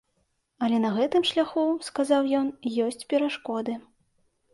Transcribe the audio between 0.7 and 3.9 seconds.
на гэтым шляху, сказаў ён, ёсць перашкоды.